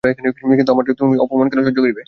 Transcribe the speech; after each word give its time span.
কিন্তু 0.57 0.71
আমার 0.71 0.85
জন্য 0.87 0.97
তুমি 0.99 1.13
কেন 1.13 1.21
অপমান 1.25 1.67
সহ্য 1.67 1.77
করিবে? 1.77 1.99